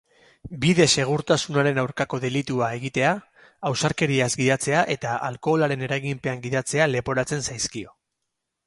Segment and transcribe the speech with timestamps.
[0.61, 3.11] Bide-segurtasunaren aurkako delitua egitea,
[3.71, 7.97] ausarkeriaz gidatzea eta alkoholaren eraginpean gidatzea leporatzen zaizkio.